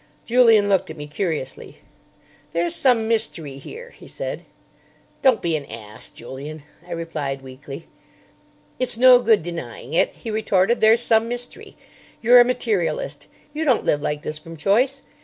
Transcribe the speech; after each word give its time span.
Julian 0.25 0.67
looked 0.67 0.89
at 0.89 0.97
me 0.97 1.05
curiously. 1.05 1.77
"There's 2.53 2.73
some 2.73 3.07
mystery 3.07 3.59
here," 3.59 3.91
he 3.91 4.07
said. 4.07 4.45
"Don't 5.21 5.43
be 5.43 5.55
an 5.55 5.67
ass, 5.67 6.09
Julian," 6.09 6.63
I 6.87 6.93
replied 6.93 7.43
weakly. 7.43 7.85
"It's 8.79 8.97
no 8.97 9.19
good 9.19 9.43
denying 9.43 9.93
it," 9.93 10.11
he 10.13 10.31
retorted; 10.31 10.81
"there's 10.81 11.01
some 11.01 11.27
mystery. 11.27 11.77
You're 12.19 12.39
a 12.39 12.43
materialist. 12.43 13.27
You 13.53 13.63
don't 13.63 13.85
live 13.85 14.01
like 14.01 14.23
this 14.23 14.39
from 14.39 14.57
choice. 14.57 15.03